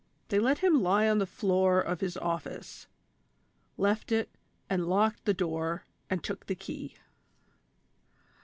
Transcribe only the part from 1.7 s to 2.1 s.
of